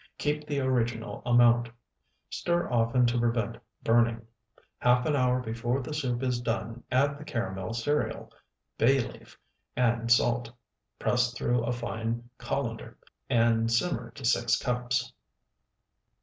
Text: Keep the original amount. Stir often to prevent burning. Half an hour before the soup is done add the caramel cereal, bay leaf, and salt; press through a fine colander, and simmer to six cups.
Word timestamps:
Keep 0.17 0.47
the 0.47 0.59
original 0.59 1.21
amount. 1.27 1.69
Stir 2.27 2.67
often 2.71 3.05
to 3.05 3.19
prevent 3.19 3.57
burning. 3.83 4.25
Half 4.79 5.05
an 5.05 5.15
hour 5.15 5.41
before 5.41 5.79
the 5.79 5.93
soup 5.93 6.23
is 6.23 6.41
done 6.41 6.83
add 6.91 7.19
the 7.19 7.23
caramel 7.23 7.75
cereal, 7.75 8.31
bay 8.79 8.99
leaf, 9.01 9.37
and 9.75 10.11
salt; 10.11 10.49
press 10.97 11.31
through 11.33 11.63
a 11.65 11.71
fine 11.71 12.31
colander, 12.39 12.97
and 13.29 13.71
simmer 13.71 14.09
to 14.15 14.25
six 14.25 14.57
cups. 14.57 15.13